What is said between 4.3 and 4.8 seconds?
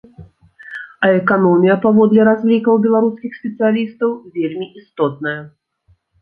вельмі